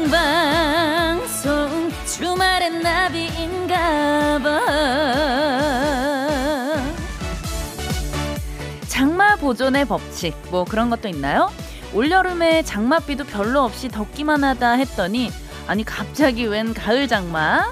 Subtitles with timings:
[0.00, 4.60] 생방송 주말엔 나비인가봐
[8.88, 11.52] 장마 보존의 법칙 뭐 그런 것도 있나요?
[11.92, 15.30] 올여름에 장맛비도 별로 없이 덥기만 하다 했더니
[15.66, 17.70] 아니 갑자기 웬 가을 장마?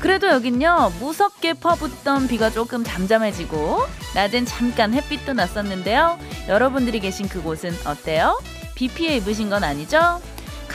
[0.00, 8.38] 그래도 여긴요 무섭게 퍼붓던 비가 조금 잠잠해지고 낮엔 잠깐 햇빛도 났었는데요 여러분들이 계신 그곳은 어때요?
[8.74, 10.20] 비 피해 입으신 건 아니죠?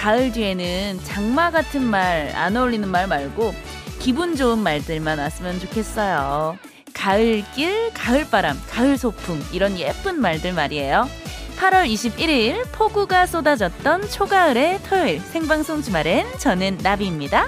[0.06, 3.56] 가을 뒤에는 장마 같은 말 안 어울리는 말 말고
[4.00, 6.60] 기분 좋은 말들만 왔으면 좋겠어요.
[6.94, 11.10] 가을길, 가을바람, 가을소풍 이런 예쁜 말들 말이에요.
[11.58, 17.48] 8월 21일 폭우가 쏟아졌던 초가을의 토요일 생방송 주말엔 저는 나비입니다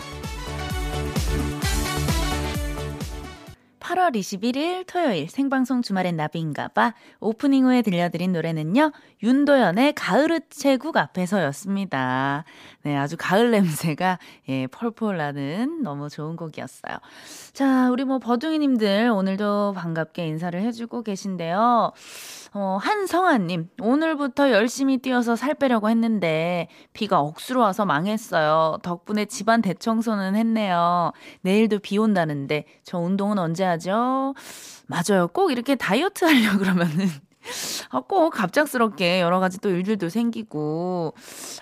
[3.87, 8.91] 8월 21일 토요일 생방송 주말엔 나비인가봐 오프닝 후에 들려드린 노래는요
[9.23, 12.43] 윤도현의 가을의 채국 앞에서였습니다.
[12.87, 16.95] 네 아주 가을 냄새가 예 펄펄 나는 너무 좋은 곡이었어요.
[17.51, 21.91] 자 우리 뭐 버둥이님들 오늘도 반갑게 인사를 해주고 계신데요.
[22.53, 28.77] 어, 한성아님, 오늘부터 열심히 뛰어서 살 빼려고 했는데, 비가 억수로 와서 망했어요.
[28.81, 31.11] 덕분에 집안 대청소는 했네요.
[31.41, 34.33] 내일도 비 온다는데, 저 운동은 언제 하죠?
[34.87, 35.27] 맞아요.
[35.27, 37.07] 꼭 이렇게 다이어트 하려 그러면은,
[37.89, 41.13] 아, 꼭 갑작스럽게 여러 가지 또 일들도 생기고,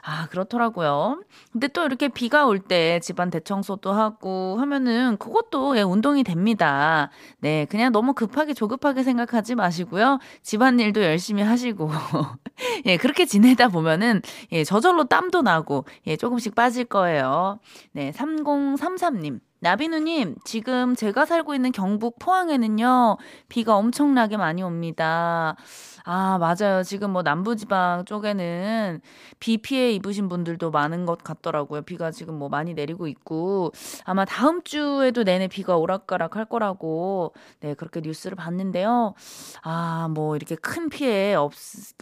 [0.03, 1.21] 아, 그렇더라고요.
[1.51, 7.11] 근데 또 이렇게 비가 올 때 집안 대청소도 하고 하면은 그것도 예, 운동이 됩니다.
[7.39, 10.19] 네, 그냥 너무 급하게 조급하게 생각하지 마시고요.
[10.41, 11.89] 집안 일도 열심히 하시고,
[12.85, 17.59] 예, 그렇게 지내다 보면은, 예, 저절로 땀도 나고, 예, 조금씩 빠질 거예요.
[17.91, 19.39] 네, 3033님.
[19.59, 23.17] 나비누님, 지금 제가 살고 있는 경북 포항에는요,
[23.49, 25.55] 비가 엄청나게 많이 옵니다.
[26.03, 26.83] 아, 맞아요.
[26.83, 29.01] 지금 뭐 남부지방 쪽에는
[29.39, 31.81] 비 피해 입으신 분들도 많은 것 같더라고요.
[31.81, 33.71] 비가 지금 뭐 많이 내리고 있고,
[34.03, 39.15] 아마 다음 주에도 내내 비가 오락가락 할 거라고, 네, 그렇게 뉴스를 봤는데요.
[39.63, 41.53] 아, 뭐 이렇게 큰 피해 없,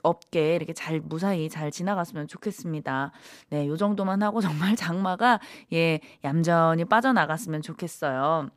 [0.01, 3.11] 없게 이렇게 잘 무사히 잘 지나갔으면 좋겠습니다.
[3.51, 4.41] 네, 요 정도만 하고
[4.73, 5.39] 정말 장마가,
[5.71, 8.49] 예, 얌전히 빠져나갔 으면 좋겠어요.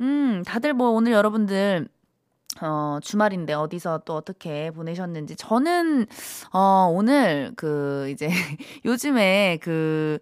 [0.00, 1.88] 음, 다들 뭐 오늘 여러분들
[2.60, 5.36] 어, 주말인데 어디서 또 어떻게 보내셨는지.
[5.36, 6.06] 저는,
[6.52, 8.28] 어, 오늘 그, 이제,
[8.84, 10.18] 요즘에 그,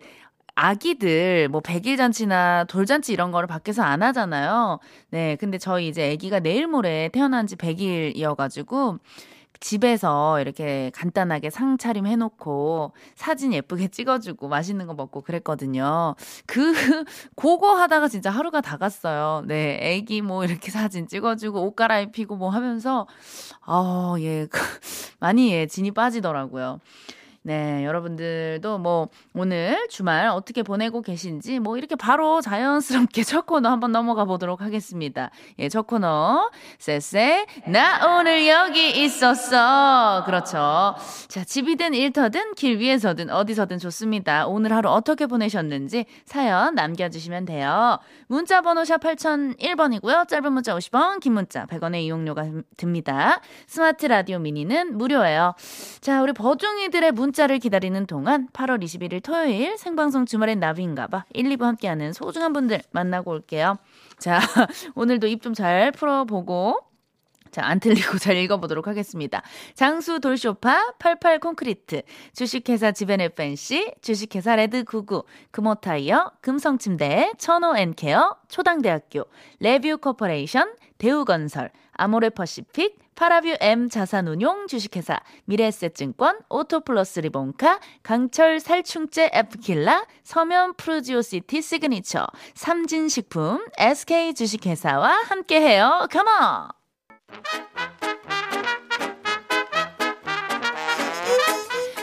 [0.57, 4.79] 아기들 뭐 백일 잔치나 돌잔치 이런 거를 밖에서 안 하잖아요.
[5.11, 8.99] 네, 근데 저희 이제 아기가 내일 모레 태어난 지 100일이어 가지고
[9.61, 16.15] 집에서 이렇게 간단하게 상 차림 해놓고 사진 예쁘게 찍어주고 맛있는 거 먹고 그랬거든요.
[16.47, 16.73] 그,
[17.37, 19.43] 그거 하다가 진짜 하루가 다 갔어요.
[19.47, 23.07] 네, 애기 뭐 이렇게 사진 찍어주고 옷 갈아입히고 뭐 하면서,
[23.67, 24.47] 어, 예,
[25.21, 26.81] 많이 예, 진이 빠지더라고요.
[27.47, 33.93] 네, 여러분들도 뭐 오늘 주말 어떻게 보내고 계신지 뭐 이렇게 바로 자연스럽게 첫 코너 한번
[33.93, 35.31] 넘어가 보도록 하겠습니다.
[35.61, 36.51] 예, 첫 코너.
[36.81, 40.25] 쎄쎄, 나 오늘 여기 있었어.
[40.27, 40.97] 그렇죠.
[41.29, 44.49] 자, 집이든 일터든 길 위에서든 어디서든 좋습니다.
[44.49, 48.01] 오늘 하루 어떻게 보내셨는지 사연 남겨주시면 돼요.
[48.27, 50.27] 문자 번호 샵 8001번이고요.
[50.27, 52.45] 짧은 문자 50원, 긴 문자 100원의 이용료가
[52.77, 53.41] 듭니다.
[53.69, 55.55] 스마트 라디오 미니는 무료예요.
[56.01, 61.63] 자, 우리 버중이들의 문자 문자를 기다리는 동안 8월 21일 토요일 생방송 주말엔 나비인가봐 1, 2부
[61.65, 63.77] 함께하는 소중한 분들 만나고 올게요.
[64.19, 64.41] 자,
[64.97, 66.81] 오늘도 입 좀 잘 풀어보고
[67.51, 69.43] 자, 안 틀리고 잘 읽어보도록 하겠습니다.
[69.75, 72.03] 장수 돌쇼파, 88 콘크리트,
[72.33, 79.25] 주식회사 지벤 FNC, 주식회사 레드구구, 금호타이어, 금성침대, 천호 앤케어, 초당대학교,
[79.61, 90.05] 레뷰 코퍼레이션, 대우건설, 아모레 퍼시픽, 파라뷰 M 자산운용 주식회사, 미래에셋증권, 오토플러스 리본카, 강철 살충제 에프킬라,
[90.23, 96.07] 서면 프루지오시티 시그니처, 삼진식품, SK 주식회사와 함께해요.
[96.13, 96.69] Come on!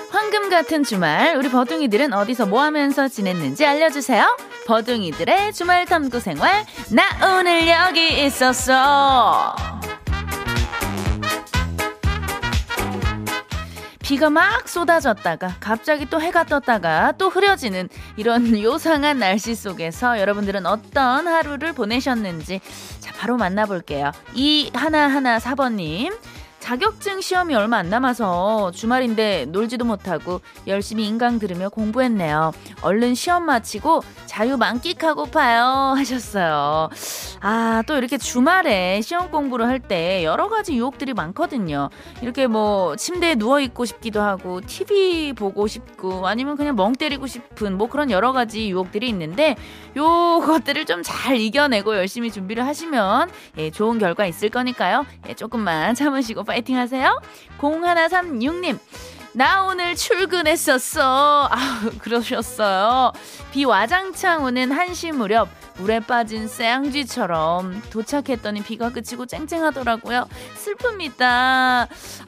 [0.10, 4.36] 황금 같은 주말, 우리 버둥이들은 어디서 뭐 하면서 지냈는지 알려주세요.
[4.66, 9.56] 버둥이들의 주말 탐구 생활, 나 오늘 여기 있었어.
[14.04, 21.28] 비가 막 쏟아졌다가 갑자기 또 해가 떴다가 또 흐려지는 이런 요상한 날씨 속에서 여러분들은 어떤
[21.28, 22.60] 하루를 보내셨는지
[23.00, 24.12] 자 바로 만나볼게요.
[24.36, 26.14] 이 하나하나 4번님
[26.64, 32.54] 자격증 시험이 얼마 안 남아서 주말인데 놀지도 못하고 열심히 인강 들으며 공부했네요.
[32.82, 36.90] 얼른 시험 마치고 자유 만끽하고파요 하셨어요.
[37.42, 41.90] 아, 또 이렇게 주말에 시험 공부를 할 때 여러 가지 유혹들이 많거든요.
[42.22, 47.78] 이렇게 뭐 침대에 누워 있고 싶기도 하고 TV 보고 싶고 아니면 그냥 멍 때리고 싶은
[47.78, 49.58] 뭐 그런 여러 가지 유혹들이 있는데
[49.98, 55.06] 요것들을 좀 잘 이겨내고 열심히 준비를 하시면 예, 좋은 결과 있을 거니까요.
[55.28, 57.20] 예, 조금만 참으시고 파이팅 하세요.
[57.58, 58.78] 0136님.
[59.36, 61.50] 나 오늘 출근했었어.
[61.52, 63.12] 아, 그러셨어요.
[63.52, 70.28] 비 와장창 오는 한시 무렵 물에 빠진 쌍쥐처럼 도착했더니 비가 그치고 쨍쨍하더라고요.
[70.56, 71.24] 슬픕니다.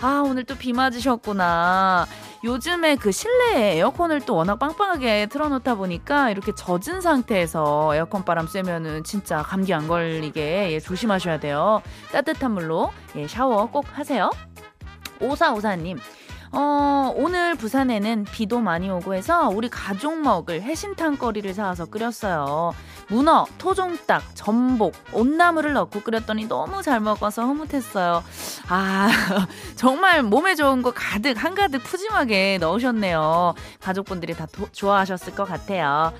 [0.01, 2.07] 아, 오늘 또 비 맞으셨구나.
[2.45, 9.03] 요즘에 그 실내에 에어컨을 또 워낙 빵빵하게 틀어놓다 보니까 이렇게 젖은 상태에서 에어컨 바람 쐬면은
[9.03, 11.81] 진짜 감기 안 걸리게 예, 조심하셔야 돼요.
[12.11, 14.29] 따뜻한 물로 예, 샤워 꼭 하세요.
[15.19, 15.97] 오사오사님.
[16.57, 22.73] 어, 오늘 부산에는 비도 많이 오고 해서 우리 가족 먹을 해신탕 거리를 사와서 끓였어요.
[23.09, 28.23] 문어, 토종닭, 전복, 온나물을 넣고 끓였더니 너무 잘 먹어서 흐뭇했어요.
[28.69, 29.09] 아,
[29.75, 33.53] 정말 몸에 좋은 거 가득, 한가득 푸짐하게 넣으셨네요.
[33.81, 36.13] 가족분들이 다 도, 좋아하셨을 것 같아요.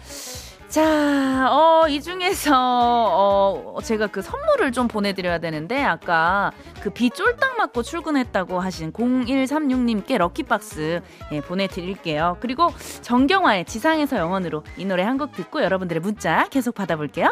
[0.67, 6.51] 자, 어, 이 중에서, 어, 제가 그 선물을 좀 보내드려야 되는데, 아까
[6.81, 11.01] 그 비 쫄딱 맞고 출근했다고 하신 0136님께 럭키박스
[11.31, 12.37] 예, 보내드릴게요.
[12.41, 12.69] 그리고
[13.01, 17.29] 정경화의 지상에서 영원으로 이 노래 한 곡 듣고 여러분들의 문자 계속 받아볼게요.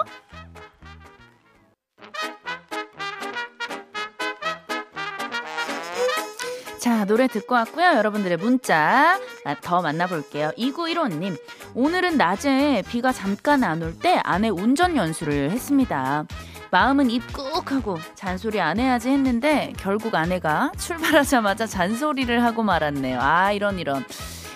[6.79, 7.85] 자, 노래 듣고 왔고요.
[7.95, 9.17] 여러분들의 문자
[9.61, 10.51] 더 만나볼게요.
[10.57, 11.37] 2915님,
[11.75, 16.25] 오늘은 낮에 비가 잠깐 안 올 때 아내 운전 연수를 했습니다.
[16.71, 23.19] 마음은 입꾹하고 잔소리 안 해야지 했는데 결국 아내가 출발하자마자 잔소리를 하고 말았네요.
[23.21, 24.03] 아, 이런 이런.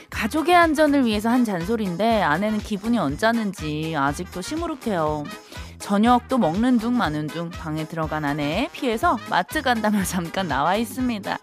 [0.09, 5.25] 가족의 안전을 위해서 한 잔소리인데 아내는 기분이 언짢은지 아직도 시무룩해요.
[5.79, 11.37] 저녁도 먹는 둥 마는 둥 방에 들어간 아내 피해서 마트 간다며 잠깐 나와 있습니다.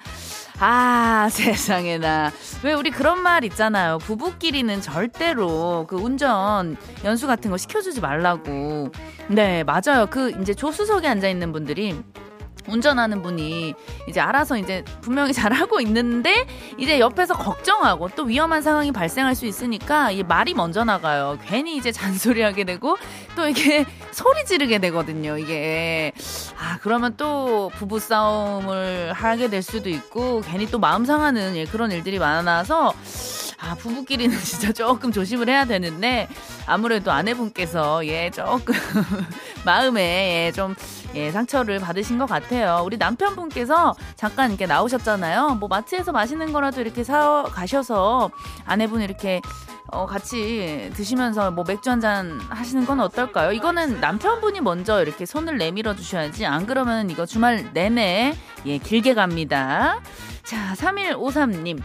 [0.67, 2.33] 아, 세상에나.
[2.63, 3.99] 왜 우리 그런 말 있잖아요.
[3.99, 8.91] 부부끼리는 절대로 그 운전 연수 같은 거 시켜주지 말라고.
[9.29, 10.07] 네, 맞아요.
[10.09, 12.03] 그 이제 조수석에 앉아있는 분들이
[12.69, 13.75] 운전하는 분이
[14.09, 16.47] 이제 알아서 이제 분명히 잘 하고 있는데
[16.79, 21.39] 이제 옆에서 걱정하고 또 위험한 상황이 발생할 수 있으니까 이 말이 먼저 나가요.
[21.47, 22.97] 괜히 이제 잔소리하게 되고
[23.37, 25.39] 또 이게 소리 지르게 되거든요.
[25.39, 26.13] 이게
[26.59, 31.91] 아 그러면 또 부부 싸움을 하게 될 수도 있고 괜히 또 마음 상하는 예, 그런
[31.93, 32.93] 일들이 많아서
[33.61, 36.29] 아 부부끼리는 진짜 조금 조심을 해야 되는데
[36.67, 38.75] 아무래도 아내분께서 예 조금
[39.65, 40.75] 마음에 예, 좀
[41.15, 42.83] 예, 상처를 받으신 것 같아요.
[42.85, 45.57] 우리 남편분께서 잠깐 이렇게 나오셨잖아요.
[45.61, 48.31] 뭐 마트에서 맛있는 거라도 이렇게 사 가셔서
[48.67, 49.41] 아내분 이렇게
[49.93, 53.53] 어, 같이 드시면서 뭐 맥주 한 잔 하시는 건 어떨까요?
[53.53, 56.45] 이거는 남편분이 먼저 이렇게 손을 내밀어 주셔야지.
[56.45, 58.35] 안 그러면 이거 주말 내내
[58.67, 60.01] 예, 길게 갑니다.
[60.43, 61.81] 자, 3153님.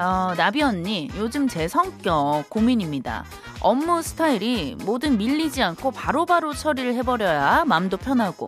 [0.00, 3.24] 어, 나비 언니, 요즘 제 성격 고민입니다.
[3.60, 8.46] 업무 스타일이 뭐든 밀리지 않고 바로바로 바로 처리를 해버려야 마음도 편하고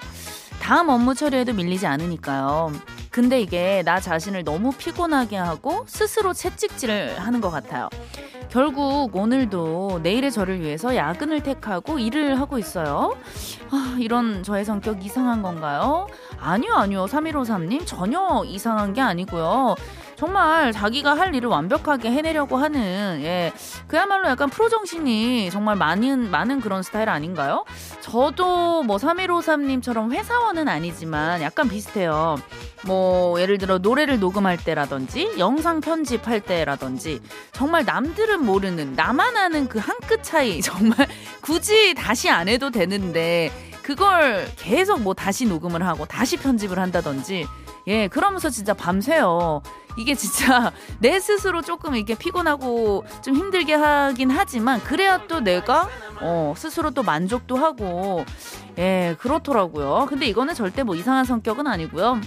[0.63, 2.73] 다음 업무 처리에도 밀리지 않으니까요.
[3.11, 7.89] 근데 이게 나 자신을 너무 피곤하게 하고 스스로 채찍질을 하는 것 같아요.
[8.51, 13.17] 결국 오늘도 내일의 저를 위해서 야근을 택하고 일을 하고 있어요.
[13.71, 16.07] 아, 이런 저의 성격 이상한 건가요?
[16.39, 17.07] 아니요, 아니요.
[17.07, 19.75] 3153님 전혀 이상한 게 아니고요.
[20.21, 23.53] 정말 자기가 할 일을 완벽하게 해내려고 하는 예
[23.87, 27.65] 그야말로 약간 프로 정신이 정말 많은 많은 그런 스타일 아닌가요?
[28.03, 32.37] 저도 뭐 3153님처럼 회사원은 아니지만 약간 비슷해요.
[32.85, 37.21] 뭐 예를 들어 노래를 녹음할 때라든지 영상 편집할 때라든지
[37.53, 41.09] 정말 남들은 모르는 나만 아는 그 한 끗 차이 정말
[41.41, 43.51] 굳이 다시 안 해도 되는데
[43.83, 47.47] 그걸 계속 뭐 다시 녹음을 하고 다시 편집을 한다든지
[47.91, 49.63] 예 그러면서 진짜 밤새요.
[49.97, 55.89] 이게 진짜 내 스스로 조금 이렇게 피곤하고 좀 힘들게 하긴 하지만 그래야 또 내가
[56.21, 58.25] 어 스스로 또 만족도 하고
[58.79, 60.07] 예 그렇더라고요.
[60.09, 62.21] 근데 이거는 절대 뭐 이상한 성격은 아니고요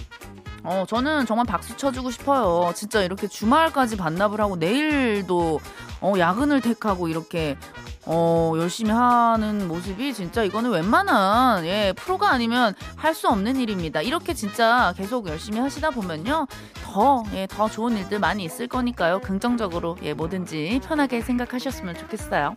[0.64, 2.72] 어, 저는 정말 박수 쳐주고 싶어요.
[2.74, 5.60] 진짜 이렇게 주말까지 반납을 하고 내일도
[6.00, 7.56] 어, 야근을 택하고 이렇게
[8.06, 14.02] 어, 열심히 하는 모습이 진짜 이거는 웬만한 예, 프로가 아니면 할 수 없는 일입니다.
[14.02, 16.46] 이렇게 진짜 계속 열심히 하시다 보면요.
[16.82, 19.20] 더, 예, 더 좋은 일들 많이 있을 거니까요.
[19.20, 22.56] 긍정적으로 예, 뭐든지 편하게 생각하셨으면 좋겠어요.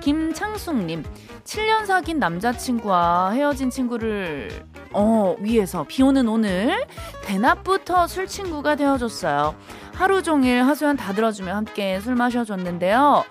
[0.00, 1.04] 김창숙님,
[1.44, 6.86] 7년 사귄 남자친구와 헤어진 친구를, 어, 위해서 비 오는 오늘,
[7.24, 9.54] 대낮부터 술 친구가 되어줬어요.
[9.94, 13.24] 하루 종일 하소연 다 들어주며 함께 술 마셔줬는데요.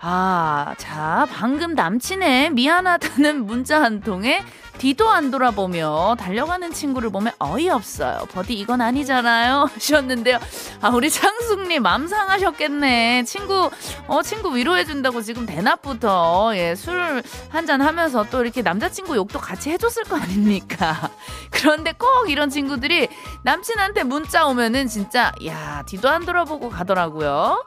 [0.00, 4.44] 아, 자, 방금 남친의 미안하다는 문자 한 통에
[4.78, 8.26] 뒤도 안 돌아보며 달려가는 친구를 보면 어이없어요.
[8.30, 9.68] 버디 이건 아니잖아요.
[9.74, 10.38] 하셨는데요.
[10.80, 13.24] 아, 우리 창숙님 맘 상하셨겠네.
[13.24, 13.70] 친구,
[14.06, 20.04] 어, 친구 위로해준다고 지금 대낮부터, 예, 술 한잔 하면서 또 이렇게 남자친구 욕도 같이 해줬을
[20.04, 21.10] 거 아닙니까?
[21.50, 23.08] 그런데 꼭 이런 친구들이
[23.42, 27.64] 남친한테 문자 오면은 진짜, 야, 뒤도 안 돌아보고 가더라고요.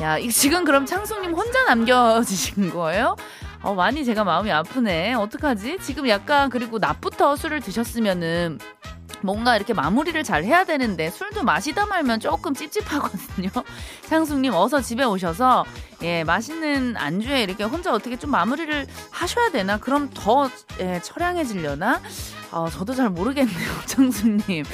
[0.00, 3.16] 야, 지금 그럼 창숙님 혼자 남겨지신 거예요?
[3.62, 5.14] 어, 많이 제가 마음이 아프네.
[5.14, 5.78] 어떡하지?
[5.80, 8.58] 지금 약간 그리고 낮부터 술을 드셨으면은
[9.22, 13.48] 뭔가 이렇게 마무리를 잘 해야 되는데 술도 마시다 말면 조금 찝찝하거든요.
[14.08, 15.64] 창숙님 어서 집에 오셔서
[16.02, 19.78] 예 맛있는 안주에 이렇게 혼자 어떻게 좀 마무리를 하셔야 되나?
[19.78, 20.50] 그럼 더
[20.80, 22.02] 예, 처량해지려나?
[22.52, 24.64] 어, 저도 잘 모르겠네요, 창숙님.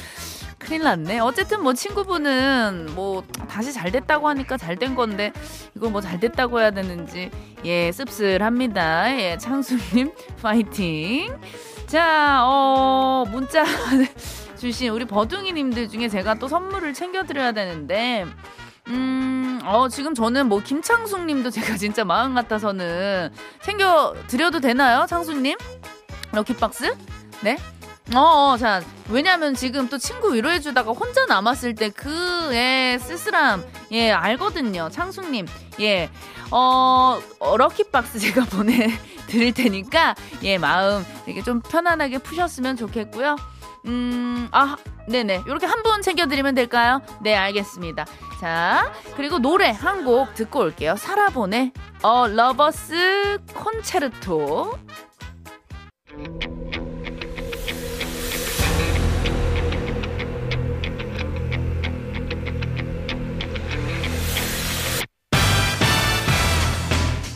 [0.63, 1.19] 큰일 났네.
[1.19, 5.31] 어쨌든 뭐 친구분은 뭐 다시 잘 됐다고 하니까 잘 된 건데
[5.75, 7.29] 이거 뭐잘 됐다고 해야 되는지
[7.65, 9.15] 예 씁쓸합니다.
[9.19, 11.37] 예 창수님 파이팅.
[11.85, 13.63] 자, 어 문자
[14.57, 18.25] 주신 우리 버둥이님들 중에 제가 또 선물을 챙겨드려야 되는데
[18.87, 23.29] 음, 어, 지금 저는 뭐 김창숙 님도 제가 진짜 마음 같아서는
[23.61, 25.05] 챙겨 드려도 되나요?
[25.07, 25.57] 창숙 님?
[26.31, 26.95] 럭키박스?
[27.41, 27.57] 네?
[28.13, 34.89] 어, 어, 자, 왜냐면 지금 또 친구 위로해주다가 혼자 남았을 때 그의 쓸쓸함, 예, 알거든요.
[34.91, 35.47] 창숙님,
[35.79, 36.09] 예,
[36.51, 43.37] 어, 어 럭키박스 제가 보내드릴 테니까, 예, 마음 이렇게 좀 편안하게 푸셨으면 좋겠고요.
[43.85, 44.75] 음, 아,
[45.07, 45.43] 네네.
[45.47, 47.01] 이렇게 한 분 챙겨드리면 될까요?
[47.21, 48.05] 네, 알겠습니다.
[48.39, 50.95] 자, 그리고 노래 한 곡 듣고 올게요.
[50.97, 51.71] 살아보네.
[52.03, 54.77] 어, Lover's Concerto.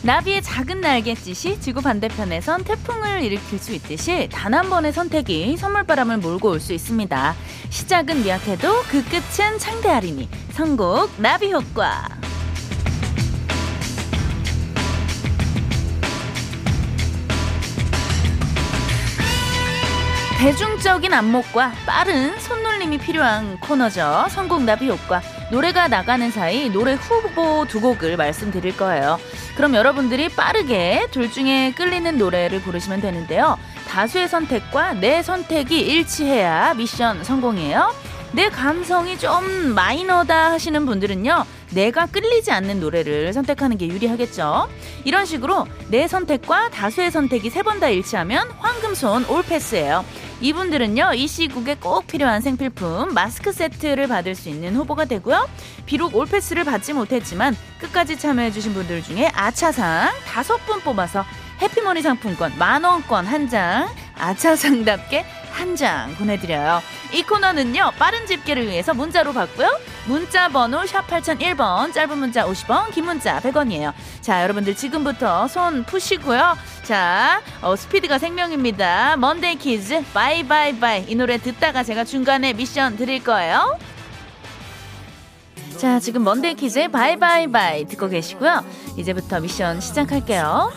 [0.08, 6.48] 나비의 작은 날갯짓이 지구 반대편에선 태풍을 일으킬 수 있듯이 단 한 번의 선택이 선물바람을 몰고
[6.48, 7.34] 올 수 있습니다.
[7.68, 12.08] 시작은 미약해도 그 끝은 창대하리니 선곡 나비 효과.
[20.38, 24.26] 대중적인 안목과 빠른 손놀림이 필요한 코너죠.
[24.30, 25.20] 선곡 나비 효과.
[25.50, 29.18] 노래가 나가는 사이 노래 후보 두 곡을 말씀드릴 거예요.
[29.58, 33.58] 그럼 여러분들이 빠르게 둘 중에 끌리는 노래를 고르시면 되는데요.
[33.88, 37.92] 다수의 선택과 내 선택이 일치해야 미션 성공이에요.
[38.34, 41.44] 내 감성이 좀 마이너다 하시는 분들은요.
[41.72, 44.68] 내가 끌리지 않는 노래를 선택하는 게 유리하겠죠.
[45.04, 50.04] 이런 식으로 내 선택과 다수의 선택이 세 번 다 일치하면 황금손 올패스예요.
[50.40, 55.48] 이분들은요, 이 시국에 꼭 필요한 생필품 마스크 세트를 받을 수 있는 후보가 되고요.
[55.84, 61.24] 비록 올패스를 받지 못했지만 끝까지 참여해주신 분들 중에 아차상 다섯 분 뽑아서
[61.60, 66.82] 해피머니 상품권 만원권 한 장, 아차상답게 한 장 보내드려요.
[67.12, 69.78] 이 코너는요, 빠른 집계를 위해서 문자로 받고요.
[70.06, 73.92] 문자 번호 샵 8001번, 짧은 문자 50원, 긴 문자 100원이에요.
[74.20, 76.56] 자, 여러분들 지금부터 손 푸시고요.
[76.82, 79.16] 자, 어, 스피드가 생명입니다.
[79.18, 81.04] 먼데이 키즈, Bye Bye Bye.
[81.08, 83.78] 이 노래 듣다가 제가 중간에 미션 드릴 거예요.
[85.76, 88.64] 자, 지금 먼데이 키즈의 Bye Bye Bye 듣고 계시고요.
[88.96, 90.72] 이제부터 미션 시작할게요.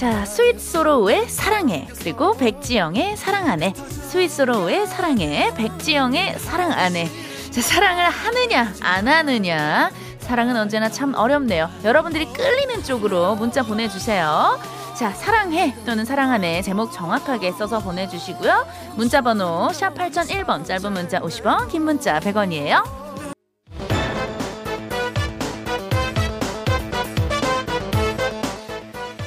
[0.00, 1.86] 자, 스윗소로우의 사랑해.
[1.98, 3.74] 그리고 백지영의 사랑 안해.
[3.74, 5.52] 스윗소로우의 사랑해.
[5.54, 7.06] 백지영의 사랑 안해.
[7.50, 9.90] 자, 사랑을 하느냐, 안 하느냐.
[10.20, 11.68] 사랑은 언제나 참 어렵네요.
[11.84, 14.58] 여러분들이 끌리는 쪽으로 문자 보내주세요.
[14.96, 18.66] 자, 사랑해 또는 사랑하네 제목 정확하게 써서 보내주시고요.
[18.96, 22.99] 문자 번호 샵 8001번 짧은 문자 50원 긴 문자 100원이에요.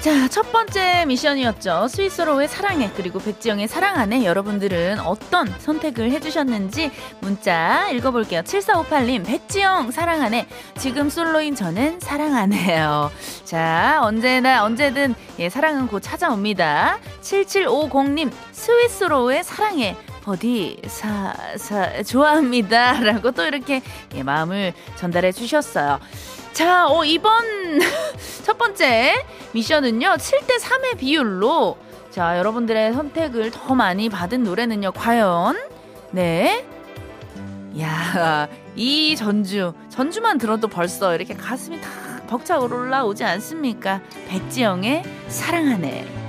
[0.03, 1.87] 자, 첫 번째 미션이었죠.
[1.87, 6.91] 스위스로의 사랑해, 그리고 백지영의 사랑 안에 여러분들은 어떤 선택을 해주셨는지
[7.21, 8.41] 문자 읽어볼게요.
[8.41, 10.45] 7458님, 백지영 사랑 안에
[10.77, 13.11] 지금 솔로인 저는 사랑 안 해요.
[13.45, 16.99] 자, 언제나, 언제든, 예, 사랑은 곧 찾아옵니다.
[17.21, 19.95] 7750님, 스위스로의 사랑해.
[20.23, 22.99] 버디 사, 사, 좋아합니다.
[23.03, 23.81] 라고 또 이렇게
[24.15, 25.99] 예, 마음을 전달해 주셨어요.
[26.53, 27.43] 자, 어, 이번
[28.43, 31.77] 첫 번째 미션은요, 7대 3의 비율로
[32.11, 35.57] 자, 여러분들의 선택을 더 많이 받은 노래는요, 과연?
[36.11, 36.63] 네.
[37.79, 44.01] 야, 이 전주, 전주만 들어도 벌써 이렇게 가슴이 탁막 벅차 올라오지 않습니까?
[44.27, 46.22] 백지영의 사랑하네.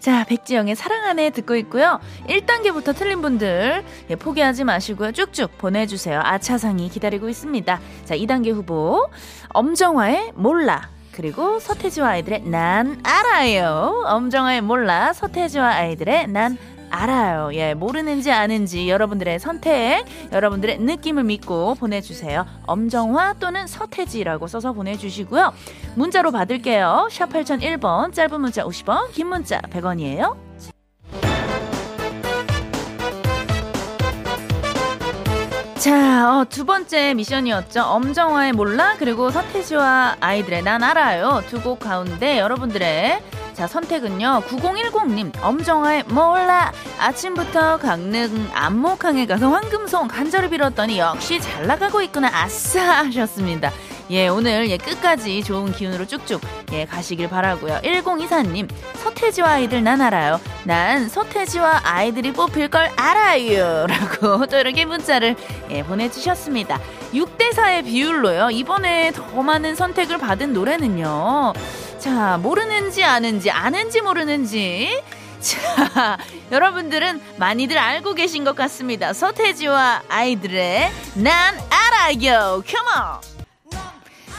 [0.00, 2.00] 자, 백지영의 사랑하네 듣고 있고요.
[2.26, 5.12] 1단계부터 틀린 분들 예, 포기하지 마시고요.
[5.12, 6.20] 쭉쭉 보내주세요.
[6.24, 7.80] 아차상이 기다리고 있습니다.
[8.06, 9.08] 자, 2단계 후보
[9.50, 14.04] 엄정화의 몰라 그리고 서태지와 아이들의 난 알아요.
[14.06, 16.69] 엄정화의 몰라 서태지와 아이들의 난 알아요.
[17.54, 22.46] 예, 모르는지 아는지 여러분들의 선택, 여러분들의 느낌을 믿고 보내주세요.
[22.66, 25.52] 엄정화 또는 서태지라고 써서 보내주시고요.
[25.94, 27.08] 문자로 받을게요.
[27.10, 30.36] 샵 8001번, 짧은 문자 50원, 긴 문자 100원이에요.
[35.76, 37.80] 자, 어, 두 번째 미션이었죠.
[37.82, 41.42] 엄정화의 몰라, 그리고 서태지와 아이들의 난 알아요.
[41.48, 43.20] 두 곡 가운데 여러분들의
[43.60, 44.44] 자, 선택은요.
[44.48, 46.72] 9010님, 엄정화의 몰라.
[46.98, 52.30] 아침부터 강릉 안목항에 가서 황금송 간절히 빌었더니 역시 잘 나가고 있구나.
[52.32, 53.04] 아싸!
[53.04, 53.70] 하셨습니다.
[54.08, 56.40] 예, 오늘 예, 끝까지 좋은 기운으로 쭉쭉
[56.72, 57.80] 예, 가시길 바라고요.
[57.84, 60.40] 1024님, 서태지와 아이들 난 알아요.
[60.64, 63.84] 난 서태지와 아이들이 뽑힐 걸 알아요.
[63.92, 65.36] 라고 또 이렇게 문자를
[65.70, 66.80] 예, 보내주셨습니다.
[67.12, 68.52] 6대4의 비율로요.
[68.52, 71.52] 이번에 더 많은 선택을 받은 노래는요.
[72.00, 75.02] 자, 모르는지 아는지, 아는지 모르는지.
[75.38, 76.16] 자,
[76.50, 79.12] 여러분들은 많이들 알고 계신 것 같습니다.
[79.12, 82.62] 서태지와 아이들의 난 알아요.
[82.66, 83.39] 컴온!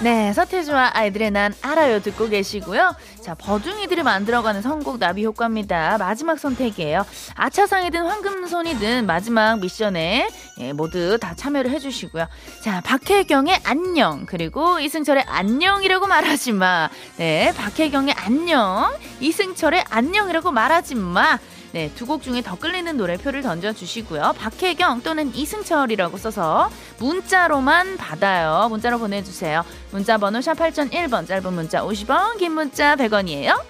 [0.03, 2.95] 네, 서태지와 아이들의 난 알아요 듣고 계시고요.
[3.21, 5.99] 자, 버둥이들이 만들어가는 선곡 나비 효과입니다.
[5.99, 7.05] 마지막 선택이에요.
[7.35, 10.27] 아차상이든 황금손이든 마지막 미션에
[10.57, 12.27] 예, 모두 다 참여를 해주시고요.
[12.63, 16.89] 자, 박혜경의 안녕 그리고 이승철의 안녕이라고 말하지 마.
[17.17, 21.37] 네, 박혜경의 안녕, 이승철의 안녕이라고 말하지 마.
[21.73, 24.33] 네, 두 곡 중에 더 끌리는 노래표를 던져주시고요.
[24.37, 28.67] 박혜경 또는 이승철이라고 써서 문자로만 받아요.
[28.69, 29.63] 문자로 보내주세요.
[29.91, 33.61] 문자 번호 샵 8001번, 짧은 문자 50원, 긴 문자 100원이에요.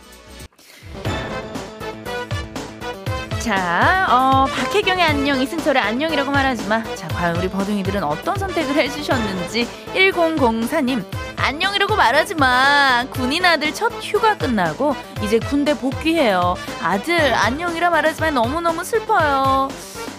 [3.52, 6.82] 자, 어, 박혜경의 안녕, 이승철의 안녕이라고 말하지 마.
[6.96, 11.04] 자, 과연 우리 버둥이들은 어떤 선택을 해주셨는지 1004님,
[11.36, 13.04] 안녕이라고 말하지 마.
[13.10, 16.56] 군인 아들 첫 휴가 끝나고 이제 군대 복귀해요.
[16.82, 18.32] 아들, 안녕이라 말하지 마.
[18.32, 19.68] 너무너무 슬퍼요.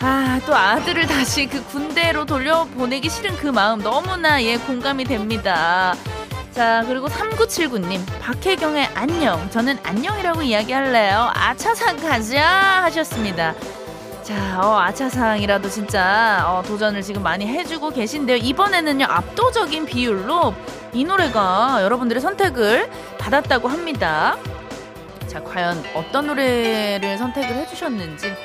[0.01, 5.95] 아, 또 아들을 다시 그 군대로 돌려보내기 싫은 그 마음 너무나 예, 공감이 됩니다.
[6.53, 9.49] 자, 그리고 3979님, 박혜경의 안녕.
[9.49, 11.31] 저는 안녕이라고 이야기할래요.
[11.33, 12.83] 아차상 가자!
[12.83, 13.55] 하셨습니다.
[14.23, 18.37] 자, 어, 아차상이라도 진짜 어, 도전을 지금 많이 해주고 계신데요.
[18.37, 20.55] 이번에는요, 압도적인 비율로
[20.93, 24.37] 이 노래가 여러분들의 선택을 받았다고 합니다.
[25.27, 28.37] 자, 과연 어떤 노래를 선택을 해주셨는지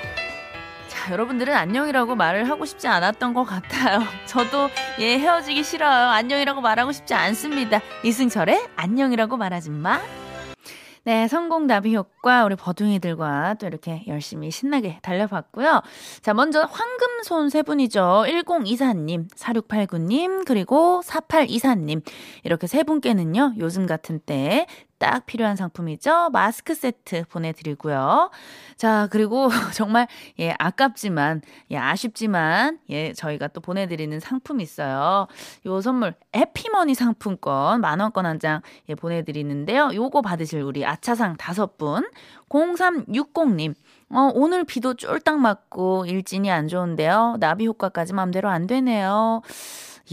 [1.10, 4.00] 여러분들은 안녕이라고 말을 하고 싶지 않았던 것 같아요.
[4.26, 6.10] 저도 예 헤어지기 싫어요.
[6.10, 7.82] 안녕이라고 말하고 싶지 않습니다.
[8.04, 10.02] 이승철의 안녕이라고 말하지 마.
[11.08, 15.82] 네, 성공 나비 효과 우리 버둥이들과 또 이렇게 열심히 신나게 달려봤고요.
[16.22, 18.26] 자, 먼저 황금손 세 분이죠.
[18.28, 22.04] 1024님, 4689님, 그리고 4824님.
[22.44, 24.66] 이렇게 세 분께는요, 요즘 같은 때
[25.00, 26.30] 딱 필요한 상품이죠.
[26.32, 28.32] 마스크 세트 보내드리고요.
[28.78, 30.08] 자, 그리고 정말,
[30.40, 35.28] 예, 아깝지만, 예, 아쉽지만, 예, 저희가 또 보내드리는 상품이 있어요.
[35.66, 39.92] 요 선물, 해피머니 상품권, 만원권 한 장, 예, 보내드리는데요.
[39.94, 42.04] 요거 받으실 우리 아차상 다섯 분,
[42.50, 43.76] 0360님,
[44.10, 47.38] 어, 오늘 비도 쫄딱 맞고 일진이 안 좋은데요.
[47.40, 49.42] 나비 효과까지 맘대로 안 되네요.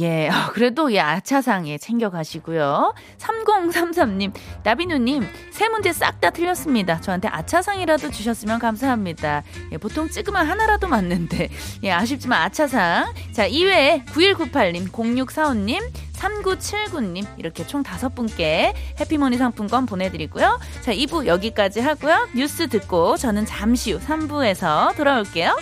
[0.00, 2.94] 예, 어, 그래도 예, 아차상 예, 챙겨가시고요.
[3.18, 4.32] 3033님,
[4.64, 7.00] 나비누님, 세 문제 싹 다 틀렸습니다.
[7.00, 9.42] 저한테 아차상이라도 주셨으면 감사합니다.
[9.72, 11.48] 예, 보통 찍으면 하나라도 맞는데,
[11.82, 13.12] 예, 아쉽지만 아차상.
[13.32, 15.80] 자, 이외에 9198님, 0645님,
[16.14, 20.58] 3979님, 이렇게 총 다섯 분께 해피모니 상품권 보내드리고요.
[20.82, 22.28] 자, 2부 여기까지 하고요.
[22.34, 25.56] 뉴스 듣고 저는 잠시 후 3부에서 돌아올게요.